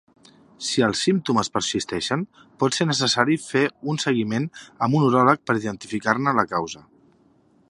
Si 0.67 0.83
els 0.85 1.01
símptomes 1.07 1.51
persisteixen, 1.57 2.23
pot 2.63 2.79
ser 2.79 2.89
necessari 2.93 3.39
fer 3.45 3.63
un 3.95 4.03
seguiment 4.07 4.51
amb 4.87 5.01
un 5.01 5.09
uròleg 5.13 5.47
per 5.51 5.61
identificar-ne 5.65 6.39
la 6.43 6.51
causa. 6.57 6.89